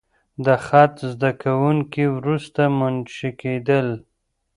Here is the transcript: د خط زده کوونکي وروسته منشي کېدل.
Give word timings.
د 0.45 0.47
خط 0.65 0.95
زده 1.11 1.31
کوونکي 1.43 2.03
وروسته 2.17 2.61
منشي 2.77 3.31
کېدل. 3.41 3.87